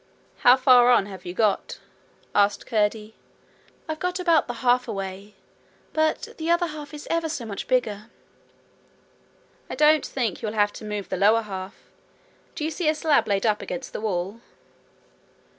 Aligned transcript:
'How 0.39 0.57
far 0.57 0.89
on 0.89 1.05
have 1.05 1.25
you 1.27 1.35
got?' 1.35 1.79
asked 2.33 2.65
Curdie. 2.65 3.13
'I've 3.87 3.99
got 3.99 4.19
about 4.19 4.47
the 4.47 4.55
half 4.65 4.87
away, 4.87 5.35
but 5.93 6.29
the 6.39 6.49
other 6.49 6.65
half 6.65 6.91
is 6.91 7.07
ever 7.11 7.29
so 7.29 7.45
much 7.45 7.67
bigger.' 7.67 8.09
'I 9.69 9.75
don't 9.75 10.03
think 10.07 10.41
you 10.41 10.47
will 10.47 10.55
have 10.55 10.73
to 10.73 10.85
move 10.85 11.09
the 11.09 11.17
lower 11.17 11.43
half. 11.43 11.75
Do 12.55 12.63
you 12.63 12.71
see 12.71 12.89
a 12.89 12.95
slab 12.95 13.27
laid 13.27 13.45
up 13.45 13.61
against 13.61 13.93
the 13.93 14.01
wall?' 14.01 14.41